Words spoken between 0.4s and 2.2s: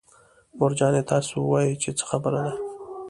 مور جانې تاسو ووايئ چې څه